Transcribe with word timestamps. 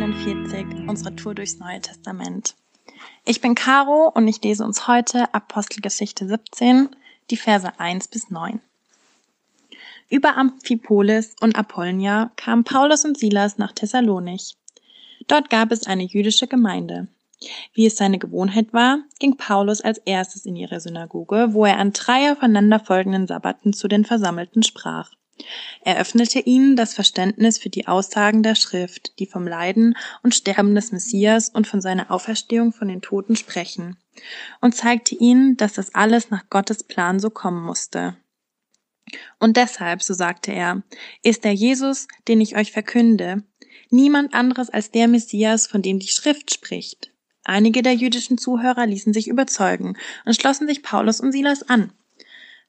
41 0.00 0.88
unserer 0.88 1.14
Tour 1.14 1.34
durchs 1.34 1.58
Neue 1.58 1.78
Testament. 1.78 2.54
Ich 3.26 3.42
bin 3.42 3.54
Caro 3.54 4.10
und 4.14 4.26
ich 4.28 4.42
lese 4.42 4.64
uns 4.64 4.88
heute 4.88 5.34
Apostelgeschichte 5.34 6.26
17, 6.26 6.88
die 7.28 7.36
Verse 7.36 7.78
1 7.78 8.08
bis 8.08 8.30
9. 8.30 8.60
Über 10.08 10.38
Amphipolis 10.38 11.36
und 11.42 11.54
Apollonia 11.54 12.32
kamen 12.36 12.64
Paulus 12.64 13.04
und 13.04 13.18
Silas 13.18 13.58
nach 13.58 13.72
Thessalonich. 13.72 14.56
Dort 15.26 15.50
gab 15.50 15.70
es 15.70 15.86
eine 15.86 16.04
jüdische 16.04 16.46
Gemeinde. 16.46 17.08
Wie 17.74 17.84
es 17.84 17.98
seine 17.98 18.18
Gewohnheit 18.18 18.72
war, 18.72 19.00
ging 19.18 19.36
Paulus 19.36 19.82
als 19.82 19.98
erstes 19.98 20.46
in 20.46 20.56
ihre 20.56 20.80
Synagoge, 20.80 21.48
wo 21.52 21.66
er 21.66 21.76
an 21.76 21.92
drei 21.92 22.32
aufeinanderfolgenden 22.32 23.26
Sabbaten 23.26 23.74
zu 23.74 23.86
den 23.86 24.06
Versammelten 24.06 24.62
sprach. 24.62 25.10
Er 25.84 25.98
öffnete 25.98 26.40
ihnen 26.40 26.76
das 26.76 26.94
Verständnis 26.94 27.58
für 27.58 27.70
die 27.70 27.86
Aussagen 27.86 28.42
der 28.42 28.54
Schrift, 28.54 29.18
die 29.18 29.26
vom 29.26 29.46
Leiden 29.46 29.96
und 30.22 30.34
Sterben 30.34 30.74
des 30.74 30.92
Messias 30.92 31.48
und 31.48 31.66
von 31.66 31.80
seiner 31.80 32.10
Auferstehung 32.10 32.72
von 32.72 32.88
den 32.88 33.00
Toten 33.00 33.36
sprechen, 33.36 33.96
und 34.60 34.74
zeigte 34.74 35.14
ihnen, 35.14 35.56
dass 35.56 35.74
das 35.74 35.94
alles 35.94 36.30
nach 36.30 36.48
Gottes 36.50 36.84
Plan 36.84 37.20
so 37.20 37.30
kommen 37.30 37.62
musste. 37.62 38.16
Und 39.38 39.56
deshalb, 39.56 40.02
so 40.02 40.14
sagte 40.14 40.52
er, 40.52 40.82
ist 41.22 41.44
der 41.44 41.54
Jesus, 41.54 42.06
den 42.28 42.40
ich 42.40 42.56
euch 42.56 42.72
verkünde, 42.72 43.42
niemand 43.90 44.34
anderes 44.34 44.70
als 44.70 44.90
der 44.90 45.08
Messias, 45.08 45.66
von 45.66 45.82
dem 45.82 45.98
die 45.98 46.08
Schrift 46.08 46.52
spricht. 46.52 47.12
Einige 47.44 47.82
der 47.82 47.94
jüdischen 47.94 48.38
Zuhörer 48.38 48.86
ließen 48.86 49.12
sich 49.12 49.26
überzeugen 49.26 49.96
und 50.24 50.34
schlossen 50.34 50.68
sich 50.68 50.82
Paulus 50.82 51.20
und 51.20 51.32
Silas 51.32 51.68
an. 51.68 51.92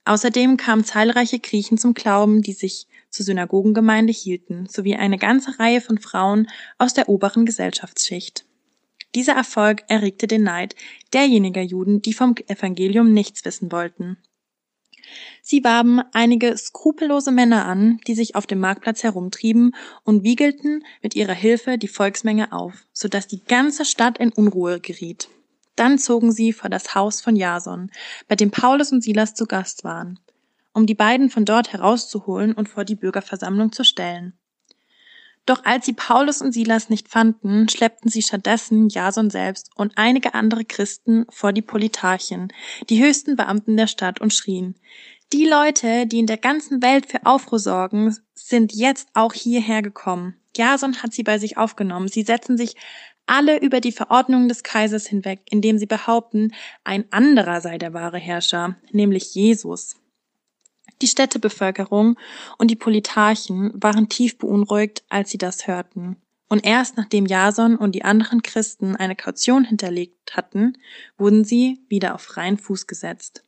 Außerdem 0.05 0.57
kamen 0.57 0.83
zahlreiche 0.83 1.39
Griechen 1.39 1.77
zum 1.77 1.93
Glauben, 1.93 2.41
die 2.41 2.53
sich 2.53 2.87
zur 3.09 3.25
Synagogengemeinde 3.25 4.13
hielten, 4.13 4.67
sowie 4.67 4.95
eine 4.95 5.17
ganze 5.17 5.59
Reihe 5.59 5.81
von 5.81 5.99
Frauen 5.99 6.47
aus 6.77 6.93
der 6.93 7.09
oberen 7.09 7.45
Gesellschaftsschicht. 7.45 8.45
Dieser 9.13 9.33
Erfolg 9.33 9.83
erregte 9.89 10.25
den 10.25 10.43
Neid 10.43 10.75
derjenigen 11.13 11.67
Juden, 11.67 12.01
die 12.01 12.13
vom 12.13 12.35
Evangelium 12.47 13.13
nichts 13.13 13.43
wissen 13.43 13.71
wollten. 13.71 14.17
Sie 15.41 15.63
warben 15.63 16.01
einige 16.13 16.57
skrupellose 16.57 17.31
Männer 17.31 17.65
an, 17.65 17.99
die 18.07 18.15
sich 18.15 18.35
auf 18.35 18.47
dem 18.47 18.59
Marktplatz 18.59 19.03
herumtrieben 19.03 19.75
und 20.03 20.23
wiegelten 20.23 20.85
mit 21.01 21.15
ihrer 21.15 21.33
Hilfe 21.33 21.77
die 21.77 21.87
Volksmenge 21.87 22.53
auf, 22.53 22.85
so 22.93 23.07
dass 23.07 23.27
die 23.27 23.43
ganze 23.43 23.83
Stadt 23.83 24.19
in 24.19 24.31
Unruhe 24.31 24.79
geriet. 24.79 25.29
Dann 25.81 25.97
zogen 25.97 26.31
sie 26.31 26.53
vor 26.53 26.69
das 26.69 26.93
Haus 26.93 27.21
von 27.21 27.35
Jason, 27.35 27.89
bei 28.27 28.35
dem 28.35 28.51
Paulus 28.51 28.91
und 28.91 29.03
Silas 29.03 29.33
zu 29.33 29.47
Gast 29.47 29.83
waren, 29.83 30.19
um 30.73 30.85
die 30.85 30.93
beiden 30.93 31.31
von 31.31 31.43
dort 31.43 31.73
herauszuholen 31.73 32.53
und 32.53 32.69
vor 32.69 32.85
die 32.85 32.93
Bürgerversammlung 32.93 33.71
zu 33.71 33.83
stellen. 33.83 34.33
Doch 35.47 35.65
als 35.65 35.87
sie 35.87 35.93
Paulus 35.93 36.43
und 36.43 36.51
Silas 36.51 36.89
nicht 36.89 37.07
fanden, 37.09 37.67
schleppten 37.67 38.11
sie 38.11 38.21
stattdessen 38.21 38.89
Jason 38.89 39.31
selbst 39.31 39.71
und 39.73 39.93
einige 39.95 40.35
andere 40.35 40.65
Christen 40.65 41.25
vor 41.31 41.51
die 41.51 41.63
Politarchen, 41.63 42.53
die 42.91 43.03
höchsten 43.03 43.35
Beamten 43.35 43.75
der 43.75 43.87
Stadt, 43.87 44.21
und 44.21 44.35
schrien, 44.35 44.75
die 45.33 45.47
Leute, 45.47 46.05
die 46.05 46.19
in 46.19 46.27
der 46.27 46.37
ganzen 46.37 46.83
Welt 46.83 47.07
für 47.07 47.25
Aufruhr 47.25 47.57
sorgen, 47.57 48.15
sind 48.35 48.71
jetzt 48.71 49.07
auch 49.15 49.33
hierher 49.33 49.81
gekommen. 49.81 50.35
Jason 50.55 51.01
hat 51.01 51.13
sie 51.13 51.23
bei 51.23 51.39
sich 51.39 51.57
aufgenommen. 51.57 52.07
Sie 52.07 52.23
setzen 52.23 52.57
sich 52.57 52.75
alle 53.25 53.59
über 53.59 53.79
die 53.79 53.91
Verordnungen 53.91 54.49
des 54.49 54.63
Kaisers 54.63 55.07
hinweg, 55.07 55.41
indem 55.49 55.77
sie 55.77 55.85
behaupten, 55.85 56.53
ein 56.83 57.05
anderer 57.11 57.61
sei 57.61 57.77
der 57.77 57.93
wahre 57.93 58.17
Herrscher, 58.17 58.75
nämlich 58.91 59.33
Jesus. 59.35 59.95
Die 61.01 61.07
Städtebevölkerung 61.07 62.17
und 62.57 62.69
die 62.69 62.75
Politarchen 62.75 63.71
waren 63.73 64.09
tief 64.09 64.37
beunruhigt, 64.37 65.03
als 65.09 65.31
sie 65.31 65.37
das 65.37 65.67
hörten. 65.67 66.17
Und 66.47 66.65
erst 66.65 66.97
nachdem 66.97 67.25
Jason 67.25 67.77
und 67.77 67.93
die 67.93 68.03
anderen 68.03 68.43
Christen 68.43 68.95
eine 68.97 69.15
Kaution 69.15 69.63
hinterlegt 69.63 70.35
hatten, 70.35 70.77
wurden 71.17 71.45
sie 71.45 71.79
wieder 71.87 72.13
auf 72.13 72.21
freien 72.21 72.57
Fuß 72.57 72.87
gesetzt. 72.87 73.43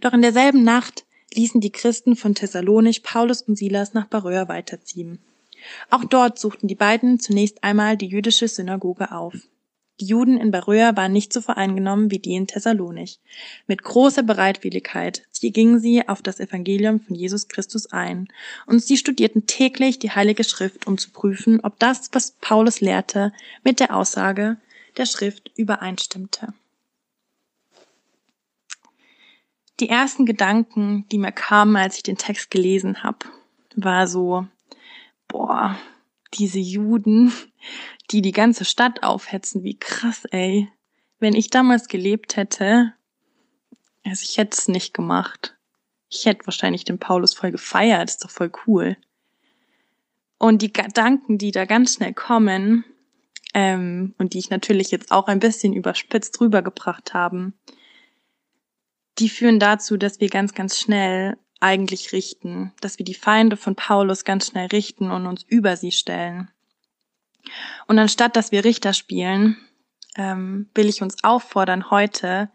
Doch 0.00 0.12
in 0.12 0.22
derselben 0.22 0.62
Nacht 0.62 1.04
ließen 1.34 1.60
die 1.60 1.72
Christen 1.72 2.14
von 2.14 2.34
Thessalonich 2.34 3.02
Paulus 3.02 3.42
und 3.42 3.56
Silas 3.56 3.92
nach 3.92 4.06
Baröa 4.06 4.48
weiterziehen. 4.48 5.18
Auch 5.90 6.04
dort 6.04 6.38
suchten 6.38 6.68
die 6.68 6.74
beiden 6.74 7.20
zunächst 7.20 7.62
einmal 7.64 7.96
die 7.96 8.08
jüdische 8.08 8.48
Synagoge 8.48 9.12
auf. 9.12 9.34
Die 10.00 10.06
Juden 10.06 10.36
in 10.36 10.50
Beröa 10.50 10.96
waren 10.96 11.12
nicht 11.12 11.32
so 11.32 11.40
voreingenommen 11.40 12.10
wie 12.10 12.18
die 12.18 12.34
in 12.34 12.46
Thessalonich. 12.46 13.20
Mit 13.66 13.84
großer 13.84 14.22
Bereitwilligkeit 14.22 15.22
gingen 15.40 15.80
sie 15.80 16.08
auf 16.08 16.22
das 16.22 16.40
Evangelium 16.40 17.00
von 17.00 17.16
Jesus 17.16 17.48
Christus 17.48 17.90
ein, 17.92 18.28
und 18.66 18.82
sie 18.82 18.96
studierten 18.96 19.46
täglich 19.46 19.98
die 19.98 20.12
Heilige 20.12 20.44
Schrift, 20.44 20.86
um 20.86 20.98
zu 20.98 21.10
prüfen, 21.10 21.60
ob 21.60 21.78
das, 21.78 22.10
was 22.12 22.32
Paulus 22.40 22.80
lehrte, 22.80 23.32
mit 23.64 23.80
der 23.80 23.94
Aussage 23.96 24.56
der 24.96 25.06
Schrift 25.06 25.50
übereinstimmte. 25.56 26.54
Die 29.80 29.88
ersten 29.88 30.26
Gedanken, 30.26 31.06
die 31.10 31.18
mir 31.18 31.32
kamen, 31.32 31.76
als 31.76 31.96
ich 31.96 32.02
den 32.02 32.18
Text 32.18 32.50
gelesen 32.50 33.02
habe, 33.02 33.26
war 33.74 34.06
so, 34.06 34.46
boah, 35.32 35.78
diese 36.34 36.58
Juden, 36.58 37.32
die 38.10 38.20
die 38.22 38.32
ganze 38.32 38.64
Stadt 38.64 39.02
aufhetzen, 39.02 39.64
wie 39.64 39.78
krass, 39.78 40.24
ey. 40.30 40.68
Wenn 41.18 41.34
ich 41.34 41.50
damals 41.50 41.88
gelebt 41.88 42.36
hätte, 42.36 42.92
also 44.04 44.22
ich 44.22 44.36
hätte 44.36 44.56
es 44.56 44.68
nicht 44.68 44.92
gemacht. 44.92 45.56
Ich 46.10 46.26
hätte 46.26 46.46
wahrscheinlich 46.46 46.84
den 46.84 46.98
Paulus 46.98 47.32
voll 47.32 47.50
gefeiert, 47.50 48.10
ist 48.10 48.24
doch 48.24 48.30
voll 48.30 48.52
cool. 48.66 48.96
Und 50.38 50.60
die 50.60 50.72
Gedanken, 50.72 51.38
die 51.38 51.50
da 51.50 51.64
ganz 51.64 51.94
schnell 51.94 52.12
kommen, 52.12 52.84
ähm, 53.54 54.14
und 54.18 54.34
die 54.34 54.38
ich 54.38 54.50
natürlich 54.50 54.90
jetzt 54.90 55.12
auch 55.12 55.28
ein 55.28 55.38
bisschen 55.38 55.72
überspitzt 55.72 56.40
rübergebracht 56.40 57.14
haben, 57.14 57.54
die 59.18 59.28
führen 59.28 59.60
dazu, 59.60 59.96
dass 59.96 60.20
wir 60.20 60.28
ganz, 60.28 60.52
ganz 60.52 60.78
schnell 60.78 61.38
eigentlich 61.62 62.12
richten, 62.12 62.72
dass 62.80 62.98
wir 62.98 63.04
die 63.04 63.14
Feinde 63.14 63.56
von 63.56 63.76
Paulus 63.76 64.24
ganz 64.24 64.48
schnell 64.48 64.66
richten 64.66 65.10
und 65.10 65.26
uns 65.26 65.44
über 65.44 65.76
sie 65.76 65.92
stellen. 65.92 66.50
Und 67.86 67.98
anstatt 67.98 68.36
dass 68.36 68.52
wir 68.52 68.64
Richter 68.64 68.92
spielen, 68.92 69.56
ähm, 70.16 70.68
will 70.74 70.88
ich 70.88 71.02
uns 71.02 71.22
auffordern, 71.24 71.90
heute 71.90 72.50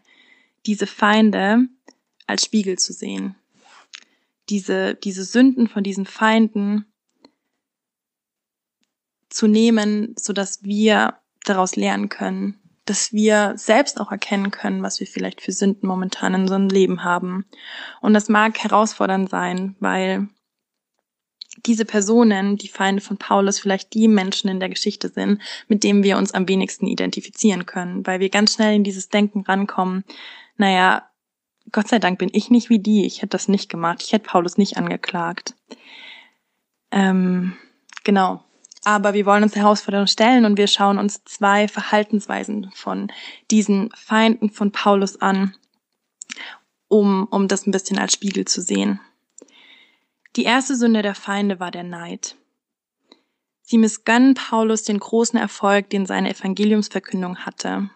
diese 0.66 0.86
Feinde 0.86 1.68
als 2.26 2.44
Spiegel 2.44 2.78
zu 2.78 2.92
sehen. 2.92 3.34
Diese, 4.48 4.94
diese 4.94 5.24
Sünden 5.24 5.68
von 5.68 5.82
diesen 5.82 6.06
Feinden 6.06 6.86
zu 9.28 9.46
nehmen, 9.46 10.14
so 10.18 10.32
dass 10.32 10.62
wir 10.62 11.18
daraus 11.44 11.76
lernen 11.76 12.08
können, 12.08 12.57
dass 12.88 13.12
wir 13.12 13.52
selbst 13.56 14.00
auch 14.00 14.10
erkennen 14.10 14.50
können, 14.50 14.82
was 14.82 15.00
wir 15.00 15.06
vielleicht 15.06 15.40
für 15.40 15.52
Sünden 15.52 15.86
momentan 15.88 16.34
in 16.34 16.42
unserem 16.42 16.68
Leben 16.68 17.04
haben. 17.04 17.44
Und 18.00 18.14
das 18.14 18.28
mag 18.28 18.58
herausfordernd 18.58 19.28
sein, 19.28 19.76
weil 19.80 20.28
diese 21.66 21.84
Personen, 21.84 22.56
die 22.56 22.68
Feinde 22.68 23.02
von 23.02 23.16
Paulus, 23.16 23.58
vielleicht 23.58 23.94
die 23.94 24.08
Menschen 24.08 24.48
in 24.48 24.60
der 24.60 24.68
Geschichte 24.68 25.08
sind, 25.08 25.42
mit 25.66 25.82
denen 25.84 26.02
wir 26.02 26.16
uns 26.16 26.32
am 26.32 26.48
wenigsten 26.48 26.86
identifizieren 26.86 27.66
können, 27.66 28.06
weil 28.06 28.20
wir 28.20 28.30
ganz 28.30 28.54
schnell 28.54 28.74
in 28.74 28.84
dieses 28.84 29.08
Denken 29.08 29.42
rankommen, 29.42 30.04
naja, 30.56 31.08
Gott 31.70 31.88
sei 31.88 31.98
Dank 31.98 32.18
bin 32.18 32.30
ich 32.32 32.50
nicht 32.50 32.70
wie 32.70 32.78
die, 32.78 33.04
ich 33.04 33.18
hätte 33.18 33.30
das 33.30 33.48
nicht 33.48 33.68
gemacht, 33.68 34.02
ich 34.02 34.12
hätte 34.12 34.28
Paulus 34.28 34.56
nicht 34.56 34.76
angeklagt. 34.76 35.54
Ähm, 36.90 37.56
genau. 38.04 38.42
Aber 38.88 39.12
wir 39.12 39.26
wollen 39.26 39.42
uns 39.42 39.52
der 39.52 39.64
Herausforderung 39.64 40.06
stellen 40.06 40.46
und 40.46 40.56
wir 40.56 40.66
schauen 40.66 40.96
uns 40.96 41.22
zwei 41.24 41.68
Verhaltensweisen 41.68 42.70
von 42.74 43.12
diesen 43.50 43.90
Feinden 43.94 44.48
von 44.48 44.72
Paulus 44.72 45.20
an, 45.20 45.54
um, 46.88 47.28
um 47.30 47.48
das 47.48 47.66
ein 47.66 47.70
bisschen 47.70 47.98
als 47.98 48.14
Spiegel 48.14 48.46
zu 48.46 48.62
sehen. 48.62 48.98
Die 50.36 50.44
erste 50.44 50.74
Sünde 50.74 51.02
der 51.02 51.14
Feinde 51.14 51.60
war 51.60 51.70
der 51.70 51.82
Neid. 51.82 52.36
Sie 53.60 53.76
missgönnen 53.76 54.32
Paulus 54.32 54.84
den 54.84 55.00
großen 55.00 55.38
Erfolg, 55.38 55.90
den 55.90 56.06
seine 56.06 56.30
Evangeliumsverkündung 56.30 57.44
hatte. 57.44 57.90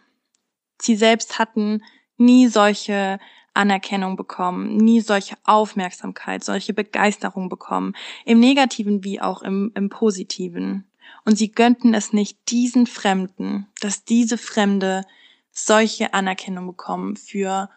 Sie 0.79 0.97
selbst 0.97 1.39
hatten 1.39 1.83
nie 2.19 2.49
solche 2.49 3.19
Anerkennung 3.55 4.17
bekommen, 4.17 4.77
nie 4.77 5.01
solche 5.01 5.37
Aufmerksamkeit, 5.45 6.45
solche 6.45 6.73
Begeisterung 6.73 7.49
bekommen, 7.49 7.95
im 8.25 8.41
negativen 8.41 9.05
wie 9.05 9.21
auch 9.21 9.43
im, 9.43 9.73
im 9.75 9.89
positiven. 9.89 10.91
Und 11.25 11.37
sie 11.37 11.53
gönnten 11.53 11.95
es 11.95 12.13
nicht 12.13 12.39
diesen 12.51 12.87
Fremden, 12.87 13.69
dass 13.81 14.05
diese 14.05 14.39
Fremde 14.39 15.05
solche 15.51 16.15
Anerkennung 16.15 16.67
bekommen 16.67 17.17
für 17.17 17.69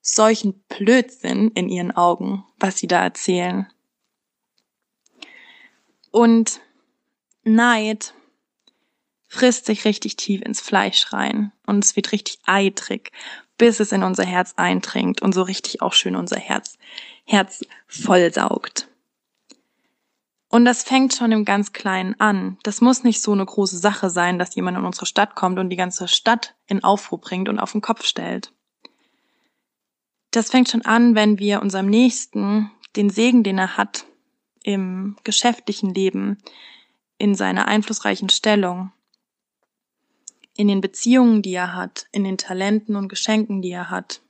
solchen 0.00 0.64
Blödsinn 0.68 1.52
in 1.52 1.68
ihren 1.68 1.92
Augen, 1.92 2.44
was 2.58 2.78
sie 2.78 2.88
da 2.88 3.02
erzählen. 3.02 3.68
Und 6.10 6.60
Neid 7.44 8.14
frisst 9.28 9.66
sich 9.66 9.84
richtig 9.84 10.16
tief 10.16 10.42
ins 10.42 10.60
Fleisch 10.60 11.12
rein 11.12 11.52
und 11.66 11.84
es 11.84 11.96
wird 11.96 12.12
richtig 12.12 12.40
eitrig, 12.44 13.12
bis 13.58 13.80
es 13.80 13.92
in 13.92 14.02
unser 14.02 14.24
Herz 14.24 14.54
eindringt 14.56 15.22
und 15.22 15.32
so 15.32 15.42
richtig 15.42 15.82
auch 15.82 15.92
schön 15.92 16.16
unser 16.16 16.38
Herz, 16.38 16.78
Herz 17.24 17.64
vollsaugt. 17.86 18.88
Und 20.48 20.66
das 20.66 20.82
fängt 20.82 21.14
schon 21.14 21.32
im 21.32 21.46
ganz 21.46 21.72
Kleinen 21.72 22.18
an. 22.20 22.58
Das 22.62 22.82
muss 22.82 23.04
nicht 23.04 23.22
so 23.22 23.32
eine 23.32 23.46
große 23.46 23.78
Sache 23.78 24.10
sein, 24.10 24.38
dass 24.38 24.54
jemand 24.54 24.76
in 24.76 24.84
unsere 24.84 25.06
Stadt 25.06 25.34
kommt 25.34 25.58
und 25.58 25.70
die 25.70 25.76
ganze 25.76 26.08
Stadt 26.08 26.54
in 26.66 26.84
Aufruhr 26.84 27.18
bringt 27.18 27.48
und 27.48 27.58
auf 27.58 27.72
den 27.72 27.80
Kopf 27.80 28.04
stellt. 28.04 28.52
Das 30.30 30.50
fängt 30.50 30.68
schon 30.68 30.82
an, 30.82 31.14
wenn 31.14 31.38
wir 31.38 31.62
unserem 31.62 31.86
Nächsten 31.86 32.70
den 32.96 33.08
Segen, 33.08 33.42
den 33.42 33.58
er 33.58 33.78
hat 33.78 34.04
im 34.62 35.16
geschäftlichen 35.24 35.94
Leben, 35.94 36.38
in 37.16 37.34
seiner 37.34 37.66
einflussreichen 37.66 38.28
Stellung, 38.28 38.92
in 40.56 40.68
den 40.68 40.80
Beziehungen, 40.80 41.42
die 41.42 41.54
er 41.54 41.74
hat, 41.74 42.06
in 42.12 42.24
den 42.24 42.38
Talenten 42.38 42.96
und 42.96 43.08
Geschenken, 43.08 43.62
die 43.62 43.70
er 43.70 43.90
hat, 43.90 44.20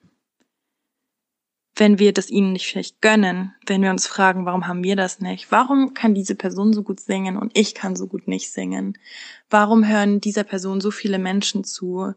wenn 1.74 1.98
wir 1.98 2.12
das 2.12 2.28
ihnen 2.28 2.52
nicht 2.52 2.66
vielleicht 2.66 3.00
gönnen, 3.00 3.54
wenn 3.66 3.82
wir 3.82 3.90
uns 3.90 4.06
fragen, 4.06 4.44
warum 4.44 4.66
haben 4.66 4.84
wir 4.84 4.94
das 4.94 5.20
nicht? 5.20 5.50
Warum 5.50 5.94
kann 5.94 6.14
diese 6.14 6.34
Person 6.34 6.72
so 6.72 6.82
gut 6.82 7.00
singen 7.00 7.38
und 7.38 7.56
ich 7.56 7.74
kann 7.74 7.96
so 7.96 8.06
gut 8.06 8.28
nicht 8.28 8.50
singen? 8.52 8.98
Warum 9.48 9.86
hören 9.86 10.20
dieser 10.20 10.44
Person 10.44 10.80
so 10.80 10.90
viele 10.90 11.18
Menschen 11.18 11.64
zu? 11.64 12.12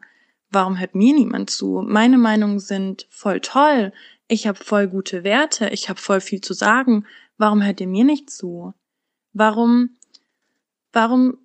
Warum 0.51 0.77
hört 0.77 0.93
mir 0.93 1.13
niemand 1.13 1.49
zu? 1.49 1.83
Meine 1.85 2.17
Meinungen 2.17 2.59
sind 2.59 3.07
voll 3.09 3.39
toll. 3.39 3.93
Ich 4.27 4.45
habe 4.45 4.61
voll 4.61 4.87
gute 4.87 5.23
Werte. 5.23 5.69
Ich 5.69 5.87
habe 5.89 5.99
voll 6.01 6.19
viel 6.19 6.41
zu 6.41 6.53
sagen. 6.53 7.05
Warum 7.37 7.63
hört 7.63 7.79
ihr 7.79 7.87
mir 7.87 8.03
nicht 8.03 8.29
zu? 8.29 8.73
Warum, 9.31 9.95
warum 10.91 11.37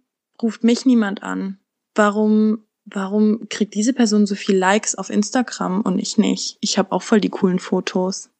ruft 0.43 0.65
mich 0.65 0.85
niemand 0.85 1.23
an? 1.23 1.60
Warum 1.94 2.64
warum 2.94 3.48
kriegt 3.48 3.75
diese 3.75 3.92
Person 3.92 4.26
so 4.26 4.34
viel 4.34 4.56
Likes 4.56 4.94
auf 4.94 5.10
Instagram 5.10 5.82
und 5.82 5.98
ich 5.98 6.19
nicht? 6.19 6.58
Ich 6.60 6.78
habe 6.78 6.92
auch 6.92 7.02
voll 7.02 7.20
die 7.20 7.28
coolen 7.28 7.58
Fotos. 7.58 8.31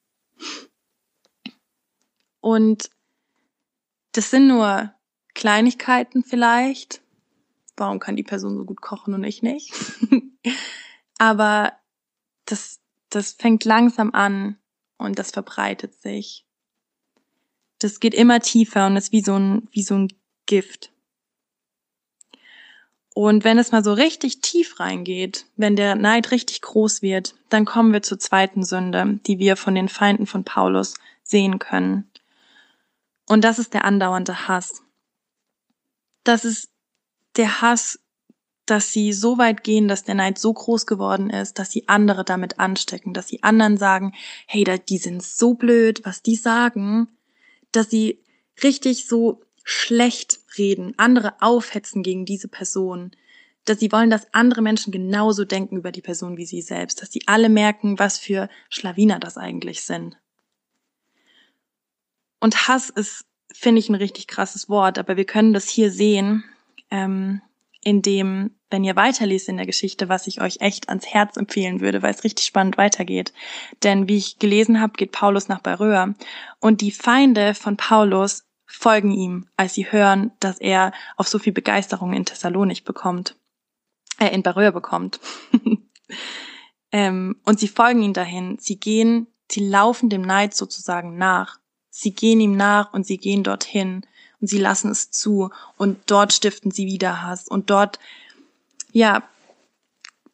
Und 2.41 2.91
das 4.13 4.31
sind 4.31 4.49
nur 4.49 4.93
Kleinigkeiten 5.35 6.25
vielleicht. 6.25 7.03
Warum 7.77 7.99
kann 7.99 8.17
die 8.17 8.23
Person 8.23 8.57
so 8.57 8.65
gut 8.65 8.81
kochen 8.81 9.15
und 9.15 9.25
ich 9.25 9.43
nicht? 9.43 9.73
Aber 11.19 11.73
das, 12.47 12.81
das 13.11 13.33
fängt 13.33 13.65
langsam 13.65 14.13
an 14.13 14.59
und 14.99 15.19
das 15.19 15.31
verbreitet 15.31 16.01
sich. 16.01 16.47
Das 17.79 18.01
geht 18.01 18.15
immer 18.15 18.41
tiefer 18.41 18.87
und 18.87 18.97
ist 18.97 19.13
wie 19.13 19.23
so 19.23 19.37
ein, 19.37 19.69
wie 19.71 19.83
so 19.83 19.95
ein 19.95 20.13
Gift. 20.47 20.93
Und 23.15 23.45
wenn 23.45 23.59
es 23.59 23.73
mal 23.73 23.83
so 23.83 23.93
richtig 23.93 24.41
tief 24.41 24.79
reingeht, 24.79 25.47
wenn 25.57 25.75
der 25.75 25.97
Neid 25.97 26.31
richtig 26.31 26.63
groß 26.63 27.03
wird, 27.03 27.35
dann 27.49 27.65
kommen 27.65 27.93
wir 27.93 28.03
zur 28.03 28.19
zweiten 28.19 28.63
Sünde, 28.63 29.19
die 29.27 29.39
wir 29.39 29.57
von 29.57 29.75
den 29.75 29.89
Feinden 29.89 30.27
von 30.27 30.45
Paulus 30.45 30.95
sehen 31.23 31.59
können. 31.59 32.09
Und 33.29 33.43
das 33.43 33.59
ist 33.59 33.75
der 33.75 33.85
andauernde 33.85 34.49
Hass. 34.49 34.83
Das 36.25 36.45
ist 36.45 36.71
der 37.37 37.61
Hass, 37.61 37.99
dass 38.67 38.93
sie 38.93 39.13
so 39.13 39.39
weit 39.39 39.65
gehen, 39.65 39.89
dass 39.89 40.05
der 40.05 40.15
Neid 40.15 40.39
so 40.39 40.53
groß 40.53 40.87
geworden 40.87 41.31
ist, 41.31 41.59
dass 41.59 41.73
sie 41.73 41.89
andere 41.89 42.25
damit 42.25 42.61
anstecken, 42.61 43.13
dass 43.13 43.27
sie 43.27 43.43
anderen 43.43 43.77
sagen, 43.77 44.13
hey, 44.47 44.65
die 44.89 44.99
sind 44.99 45.23
so 45.23 45.55
blöd, 45.55 46.05
was 46.05 46.23
die 46.23 46.37
sagen, 46.37 47.09
dass 47.73 47.91
sie 47.91 48.23
richtig 48.63 49.07
so 49.07 49.41
schlecht 49.65 50.41
reden, 50.59 50.95
andere 50.97 51.35
aufhetzen 51.41 52.03
gegen 52.03 52.25
diese 52.25 52.49
Person, 52.49 53.13
dass 53.65 53.79
sie 53.79 53.93
wollen, 53.93 54.11
dass 54.11 54.33
andere 54.33 54.63
Menschen 54.63 54.93
genauso 54.93 55.45
denken 55.45 55.77
über 55.77 55.93
die 55.93 56.01
Person 56.01 56.37
wie 56.37 56.47
sie 56.47 56.63
selbst, 56.63 57.03
dass 57.03 57.13
sie 57.13 57.23
alle 57.27 57.49
merken, 57.49 57.99
was 57.99 58.19
für 58.19 58.49
Schlawiner 58.69 59.19
das 59.19 59.37
eigentlich 59.37 59.83
sind. 59.83 60.17
Und 62.41 62.69
Hass 62.69 62.91
ist, 62.91 63.27
finde 63.53 63.81
ich, 63.81 63.89
ein 63.89 63.95
richtig 63.95 64.27
krasses 64.27 64.69
Wort, 64.69 64.99
aber 64.99 65.17
wir 65.17 65.27
können 65.27 65.53
das 65.53 65.69
hier 65.69 65.91
sehen, 65.91 66.43
ähm, 66.91 67.43
indem, 67.83 68.57
wenn 68.71 68.85
ihr 68.85 68.97
weiterliest 68.97 69.49
in 69.49 69.57
der 69.57 69.67
Geschichte, 69.67 70.09
was 70.09 70.27
ich 70.27 70.41
euch 70.41 70.61
echt 70.61 70.89
ans 70.89 71.07
Herz 71.07 71.37
empfehlen 71.37 71.81
würde, 71.81 72.03
weil 72.03 72.15
es 72.15 72.25
richtig 72.25 72.47
spannend 72.47 72.79
weitergeht. 72.79 73.33
Denn 73.83 74.09
wie 74.09 74.17
ich 74.17 74.39
gelesen 74.39 74.81
habe, 74.81 74.95
geht 74.95 75.13
Paulus 75.13 75.49
nach 75.49 75.61
Beröa 75.61 76.15
und 76.61 76.81
die 76.81 76.93
Feinde 76.93 77.55
von 77.55 77.77
Paulus 77.77 78.45
folgen 78.71 79.11
ihm, 79.11 79.47
als 79.57 79.75
sie 79.75 79.91
hören, 79.91 80.33
dass 80.41 80.59
er 80.59 80.93
auf 81.17 81.29
so 81.29 81.39
viel 81.39 81.53
Begeisterung 81.53 82.13
in 82.13 82.25
Thessalonik 82.25 82.85
bekommt, 82.85 83.37
äh, 84.19 84.29
in 84.29 84.43
Beröa 84.43 84.71
bekommt. 84.71 85.21
ähm, 86.93 87.37
und 87.45 87.59
sie 87.59 87.69
folgen 87.69 88.03
ihm 88.03 88.13
dahin. 88.13 88.59
Sie 88.59 88.79
gehen, 88.79 89.27
sie 89.51 89.69
laufen 89.69 90.09
dem 90.09 90.23
Neid 90.23 90.55
sozusagen 90.55 91.19
nach. 91.19 91.59
Sie 91.91 92.13
gehen 92.13 92.41
ihm 92.41 92.57
nach 92.57 92.93
und 92.93 93.07
sie 93.07 93.19
gehen 93.19 93.43
dorthin 93.43 94.07
und 94.41 94.47
sie 94.47 94.59
lassen 94.59 94.91
es 94.91 95.11
zu 95.11 95.51
und 95.77 96.11
dort 96.11 96.33
stiften 96.33 96.71
sie 96.71 96.87
wieder 96.87 97.23
Hass 97.23 97.49
und 97.49 97.71
dort, 97.71 97.99
ja, 98.93 99.29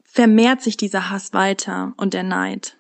vermehrt 0.05 0.63
sich 0.63 0.77
dieser 0.77 1.11
Hass 1.11 1.33
weiter 1.33 1.95
und 1.97 2.15
der 2.15 2.23
Neid. 2.23 2.77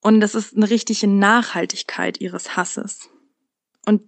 Und 0.00 0.20
das 0.20 0.34
ist 0.34 0.56
eine 0.56 0.70
richtige 0.70 1.06
Nachhaltigkeit 1.06 2.20
ihres 2.20 2.56
Hasses. 2.56 3.10
Und 3.86 4.02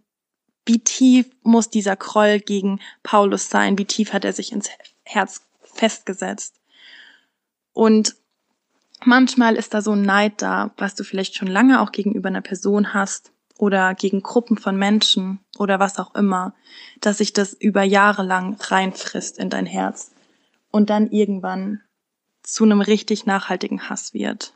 wie 0.67 0.79
tief 0.79 1.27
muss 1.43 1.71
dieser 1.71 1.97
Groll 1.97 2.41
gegen 2.41 2.81
Paulus 3.03 3.51
sein? 3.51 3.79
Wie 3.79 3.85
tief 3.85 4.13
hat 4.13 4.25
er 4.25 4.33
sich 4.33 4.53
ins 4.53 4.71
Herz 5.05 5.43
festgesetzt? 5.63 6.61
Und 7.73 8.17
manchmal 9.05 9.57
ist 9.57 9.75
da 9.75 9.83
so 9.83 9.93
ein 9.93 10.03
Neid 10.03 10.43
da, 10.43 10.73
was 10.77 10.95
du 10.95 11.05
vielleicht 11.05 11.35
schon 11.35 11.49
lange 11.49 11.81
auch 11.81 11.93
gegenüber 11.93 12.29
einer 12.29 12.43
Person 12.43 12.95
hast 12.95 13.33
oder 13.59 13.95
gegen 13.95 14.23
Gruppen 14.23 14.57
von 14.59 14.77
Menschen 14.77 15.41
oder 15.59 15.79
was 15.81 15.99
auch 15.99 16.15
immer, 16.15 16.55
dass 17.01 17.19
sich 17.19 17.33
das 17.33 17.53
über 17.53 17.83
Jahre 17.83 18.23
lang 18.23 18.57
reinfrisst 18.61 19.39
in 19.39 19.51
dein 19.51 19.67
Herz 19.67 20.13
und 20.71 20.91
dann 20.91 21.11
irgendwann 21.11 21.81
zu 22.43 22.65
einem 22.65 22.81
richtig 22.81 23.27
nachhaltigen 23.27 23.89
Hass 23.89 24.15
wird. 24.15 24.55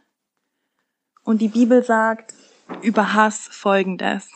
Und 1.23 1.41
die 1.41 1.49
Bibel 1.49 1.85
sagt 1.85 2.35
über 2.83 3.15
Hass 3.15 3.49
folgendes 3.51 4.29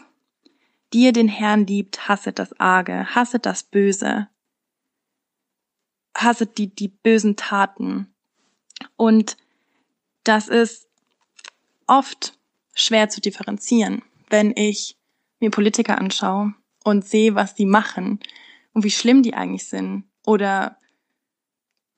die 0.93 1.05
ihr 1.05 1.13
den 1.13 1.29
Herrn 1.29 1.67
liebt, 1.67 2.09
hasset 2.09 2.39
das 2.39 2.59
Arge, 2.59 3.15
hasset 3.15 3.47
das 3.47 3.63
Böse, 3.63 4.29
hasset 6.17 6.59
die, 6.59 6.75
die 6.75 6.89
bösen 6.89 7.37
Taten. 7.37 8.13
Und 8.97 9.37
das 10.25 10.49
ist 10.49 10.89
oft 11.87 12.39
schwer 12.75 13.09
zu 13.09 13.21
differenzieren, 13.21 14.03
wenn 14.29 14.53
ich 14.57 14.97
mir 15.39 15.51
Politiker 15.51 15.99
anschaue 15.99 16.55
und 16.85 17.05
sehe, 17.05 17.35
was 17.35 17.55
die 17.55 17.67
machen 17.67 18.21
und 18.73 18.85
wie 18.85 18.91
schlimm 18.91 19.23
die 19.23 19.35
eigentlich 19.35 19.69
sind 19.69 20.05
oder 20.25 20.77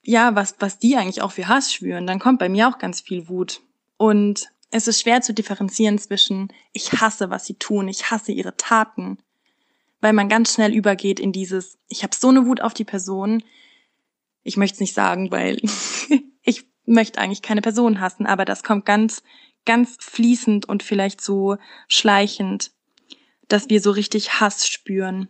ja, 0.05 0.35
was, 0.35 0.57
was 0.59 0.79
die 0.79 0.97
eigentlich 0.97 1.23
auch 1.23 1.33
für 1.33 1.49
Hass 1.49 1.73
schwüren, 1.73 2.07
dann 2.07 2.19
kommt 2.19 2.39
bei 2.39 2.49
mir 2.49 2.69
auch 2.69 2.79
ganz 2.79 3.01
viel 3.01 3.29
Wut. 3.29 3.61
Und 3.97 4.51
es 4.73 4.89
ist 4.89 5.01
schwer 5.03 5.21
zu 5.21 5.33
differenzieren 5.33 5.99
zwischen 5.99 6.53
ich 6.73 6.93
hasse, 6.93 7.31
was 7.31 7.47
sie 7.47 7.55
tun, 7.55 7.89
ich 7.89 8.11
hasse 8.11 8.33
ihre 8.33 8.57
Taten, 8.57 9.19
weil 10.01 10.15
man 10.15 10.29
ganz 10.29 10.55
schnell 10.55 10.75
übergeht 10.75 11.21
in 11.21 11.31
dieses 11.31 11.79
ich 11.89 12.03
habe 12.03 12.17
so 12.17 12.31
eine 12.31 12.47
Wut 12.47 12.61
auf 12.61 12.75
die 12.75 12.85
Person. 12.85 13.45
Ich 14.43 14.57
möchte 14.57 14.77
es 14.77 14.81
nicht 14.81 14.95
sagen, 14.95 15.31
weil 15.31 15.61
ich 16.43 16.65
möchte 16.87 17.21
eigentlich 17.21 17.43
keine 17.43 17.61
Person 17.61 18.01
hassen, 18.01 18.27
aber 18.27 18.45
das 18.45 18.65
kommt 18.65 18.87
ganz 18.87 19.23
ganz 19.65 19.97
fließend 20.01 20.69
und 20.69 20.83
vielleicht 20.83 21.21
so 21.21 21.59
schleichend, 21.87 22.73
dass 23.49 23.69
wir 23.69 23.81
so 23.81 23.93
richtig 23.93 24.41
Hass 24.41 24.67
spüren 24.67 25.29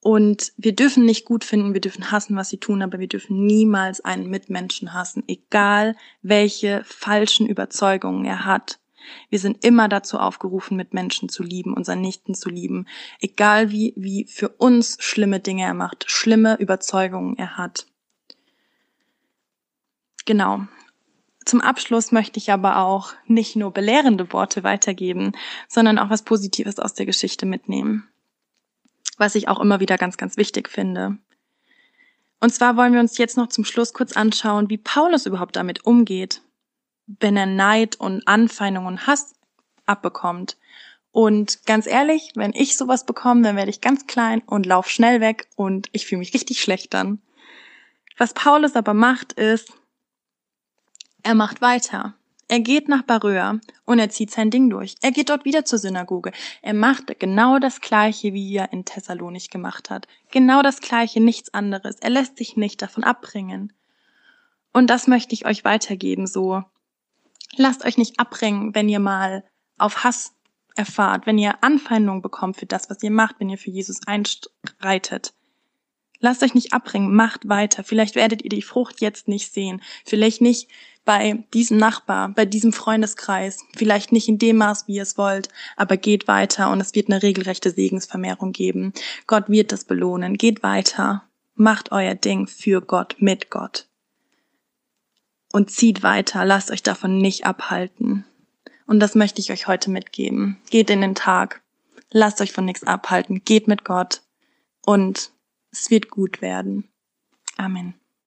und 0.00 0.52
wir 0.56 0.74
dürfen 0.74 1.04
nicht 1.04 1.24
gut 1.24 1.44
finden, 1.44 1.74
wir 1.74 1.80
dürfen 1.80 2.10
hassen, 2.10 2.36
was 2.36 2.50
sie 2.50 2.58
tun, 2.58 2.82
aber 2.82 3.00
wir 3.00 3.08
dürfen 3.08 3.46
niemals 3.46 4.00
einen 4.00 4.30
Mitmenschen 4.30 4.94
hassen, 4.94 5.24
egal 5.26 5.96
welche 6.22 6.82
falschen 6.84 7.46
Überzeugungen 7.46 8.24
er 8.24 8.44
hat. 8.44 8.78
Wir 9.30 9.38
sind 9.38 9.64
immer 9.64 9.88
dazu 9.88 10.18
aufgerufen, 10.18 10.76
mit 10.76 10.94
Menschen 10.94 11.28
zu 11.28 11.42
lieben, 11.42 11.74
unseren 11.74 12.00
Nichten 12.00 12.34
zu 12.34 12.48
lieben, 12.48 12.86
egal 13.20 13.70
wie, 13.70 13.94
wie 13.96 14.26
für 14.26 14.50
uns 14.50 14.98
schlimme 15.00 15.40
Dinge 15.40 15.62
er 15.62 15.74
macht, 15.74 16.10
schlimme 16.10 16.56
Überzeugungen 16.60 17.36
er 17.36 17.56
hat. 17.56 17.86
Genau. 20.26 20.66
Zum 21.44 21.62
Abschluss 21.62 22.12
möchte 22.12 22.38
ich 22.38 22.52
aber 22.52 22.76
auch 22.76 23.14
nicht 23.26 23.56
nur 23.56 23.72
belehrende 23.72 24.30
Worte 24.34 24.62
weitergeben, 24.62 25.32
sondern 25.66 25.98
auch 25.98 26.10
was 26.10 26.22
Positives 26.22 26.78
aus 26.78 26.92
der 26.92 27.06
Geschichte 27.06 27.46
mitnehmen 27.46 28.06
was 29.18 29.34
ich 29.34 29.48
auch 29.48 29.60
immer 29.60 29.80
wieder 29.80 29.98
ganz, 29.98 30.16
ganz 30.16 30.36
wichtig 30.36 30.68
finde. 30.68 31.18
Und 32.40 32.54
zwar 32.54 32.76
wollen 32.76 32.92
wir 32.92 33.00
uns 33.00 33.18
jetzt 33.18 33.36
noch 33.36 33.48
zum 33.48 33.64
Schluss 33.64 33.92
kurz 33.92 34.12
anschauen, 34.12 34.70
wie 34.70 34.78
Paulus 34.78 35.26
überhaupt 35.26 35.56
damit 35.56 35.84
umgeht, 35.84 36.40
wenn 37.06 37.36
er 37.36 37.46
Neid 37.46 37.96
und 37.96 38.26
Anfeindung 38.26 38.86
und 38.86 39.06
Hass 39.06 39.34
abbekommt. 39.86 40.56
Und 41.10 41.66
ganz 41.66 41.86
ehrlich, 41.86 42.32
wenn 42.36 42.52
ich 42.52 42.76
sowas 42.76 43.06
bekomme, 43.06 43.42
dann 43.42 43.56
werde 43.56 43.70
ich 43.70 43.80
ganz 43.80 44.06
klein 44.06 44.42
und 44.46 44.66
lauf 44.66 44.88
schnell 44.88 45.20
weg 45.20 45.48
und 45.56 45.88
ich 45.92 46.06
fühle 46.06 46.20
mich 46.20 46.34
richtig 46.34 46.60
schlecht 46.60 46.94
dann. 46.94 47.20
Was 48.16 48.34
Paulus 48.34 48.76
aber 48.76 48.94
macht, 48.94 49.32
ist, 49.32 49.72
er 51.22 51.34
macht 51.34 51.60
weiter. 51.60 52.14
Er 52.50 52.60
geht 52.60 52.88
nach 52.88 53.02
Baröa 53.02 53.60
und 53.84 53.98
er 53.98 54.08
zieht 54.08 54.30
sein 54.30 54.50
Ding 54.50 54.70
durch. 54.70 54.94
Er 55.02 55.12
geht 55.12 55.28
dort 55.28 55.44
wieder 55.44 55.66
zur 55.66 55.78
Synagoge. 55.78 56.32
Er 56.62 56.72
macht 56.72 57.20
genau 57.20 57.58
das 57.58 57.82
Gleiche, 57.82 58.32
wie 58.32 58.56
er 58.56 58.72
in 58.72 58.86
Thessalonich 58.86 59.50
gemacht 59.50 59.90
hat. 59.90 60.08
Genau 60.30 60.62
das 60.62 60.80
Gleiche, 60.80 61.20
nichts 61.20 61.52
anderes. 61.52 61.96
Er 62.00 62.08
lässt 62.08 62.38
sich 62.38 62.56
nicht 62.56 62.80
davon 62.80 63.04
abbringen. 63.04 63.74
Und 64.72 64.88
das 64.88 65.06
möchte 65.06 65.34
ich 65.34 65.44
euch 65.44 65.64
weitergeben, 65.64 66.26
so. 66.26 66.64
Lasst 67.56 67.84
euch 67.84 67.98
nicht 67.98 68.18
abbringen, 68.18 68.74
wenn 68.74 68.88
ihr 68.88 69.00
mal 69.00 69.44
auf 69.76 70.04
Hass 70.04 70.32
erfahrt, 70.74 71.26
wenn 71.26 71.38
ihr 71.38 71.62
Anfeindung 71.62 72.22
bekommt 72.22 72.56
für 72.56 72.66
das, 72.66 72.88
was 72.88 73.02
ihr 73.02 73.10
macht, 73.10 73.40
wenn 73.40 73.50
ihr 73.50 73.58
für 73.58 73.70
Jesus 73.70 74.06
einstreitet. 74.06 75.34
Lasst 76.20 76.42
euch 76.42 76.54
nicht 76.54 76.72
abbringen, 76.72 77.14
macht 77.14 77.48
weiter. 77.48 77.84
Vielleicht 77.84 78.14
werdet 78.14 78.42
ihr 78.42 78.50
die 78.50 78.62
Frucht 78.62 79.00
jetzt 79.00 79.28
nicht 79.28 79.52
sehen. 79.52 79.82
Vielleicht 80.04 80.40
nicht 80.40 80.68
bei 81.08 81.42
diesem 81.54 81.78
Nachbar, 81.78 82.28
bei 82.28 82.44
diesem 82.44 82.74
Freundeskreis. 82.74 83.64
Vielleicht 83.74 84.12
nicht 84.12 84.28
in 84.28 84.36
dem 84.36 84.58
Maß, 84.58 84.88
wie 84.88 84.96
ihr 84.96 85.04
es 85.04 85.16
wollt. 85.16 85.48
Aber 85.74 85.96
geht 85.96 86.28
weiter 86.28 86.70
und 86.70 86.82
es 86.82 86.94
wird 86.94 87.08
eine 87.08 87.22
regelrechte 87.22 87.70
Segensvermehrung 87.70 88.52
geben. 88.52 88.92
Gott 89.26 89.48
wird 89.48 89.72
das 89.72 89.86
belohnen. 89.86 90.36
Geht 90.36 90.62
weiter. 90.62 91.22
Macht 91.54 91.92
euer 91.92 92.14
Ding 92.14 92.46
für 92.46 92.82
Gott, 92.82 93.16
mit 93.20 93.48
Gott. 93.48 93.88
Und 95.50 95.70
zieht 95.70 96.02
weiter. 96.02 96.44
Lasst 96.44 96.70
euch 96.70 96.82
davon 96.82 97.16
nicht 97.16 97.46
abhalten. 97.46 98.26
Und 98.86 99.00
das 99.00 99.14
möchte 99.14 99.40
ich 99.40 99.50
euch 99.50 99.66
heute 99.66 99.88
mitgeben. 99.90 100.58
Geht 100.68 100.90
in 100.90 101.00
den 101.00 101.14
Tag. 101.14 101.62
Lasst 102.10 102.42
euch 102.42 102.52
von 102.52 102.66
nichts 102.66 102.84
abhalten. 102.84 103.42
Geht 103.46 103.66
mit 103.66 103.82
Gott. 103.82 104.20
Und 104.84 105.30
es 105.72 105.90
wird 105.90 106.10
gut 106.10 106.42
werden. 106.42 106.86
Amen. 107.56 107.94